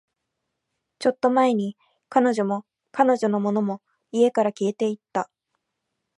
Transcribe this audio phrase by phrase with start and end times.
[0.97, 1.77] ちょっと前に、
[2.09, 5.29] 彼女も、彼女のものも、家から消えていった